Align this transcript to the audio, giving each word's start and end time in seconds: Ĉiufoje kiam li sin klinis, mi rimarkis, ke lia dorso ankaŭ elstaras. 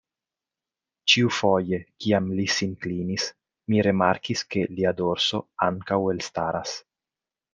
Ĉiufoje 1.11 1.79
kiam 2.05 2.31
li 2.39 2.45
sin 2.55 2.71
klinis, 2.85 3.27
mi 3.73 3.83
rimarkis, 3.87 4.43
ke 4.55 4.65
lia 4.79 4.95
dorso 5.03 5.43
ankaŭ 5.67 6.01
elstaras. 6.17 6.77